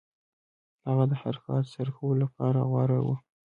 [0.87, 3.15] هغه د هر کار ترسره کولو لپاره غوره دی.